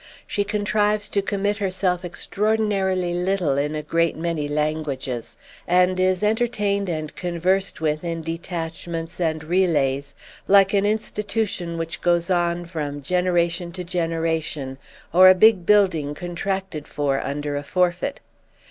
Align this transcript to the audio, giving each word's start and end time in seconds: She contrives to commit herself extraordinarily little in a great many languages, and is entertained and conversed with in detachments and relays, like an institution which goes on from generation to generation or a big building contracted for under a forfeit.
She 0.25 0.43
contrives 0.43 1.07
to 1.09 1.21
commit 1.21 1.57
herself 1.57 2.03
extraordinarily 2.03 3.13
little 3.13 3.55
in 3.55 3.75
a 3.75 3.83
great 3.83 4.17
many 4.17 4.47
languages, 4.47 5.37
and 5.67 5.99
is 5.99 6.23
entertained 6.23 6.89
and 6.89 7.15
conversed 7.15 7.81
with 7.81 8.03
in 8.03 8.23
detachments 8.23 9.19
and 9.19 9.43
relays, 9.43 10.15
like 10.47 10.73
an 10.73 10.87
institution 10.87 11.77
which 11.77 12.01
goes 12.01 12.31
on 12.31 12.65
from 12.65 13.03
generation 13.03 13.71
to 13.73 13.83
generation 13.83 14.79
or 15.13 15.29
a 15.29 15.35
big 15.35 15.67
building 15.67 16.15
contracted 16.15 16.87
for 16.87 17.21
under 17.21 17.55
a 17.55 17.61
forfeit. 17.61 18.21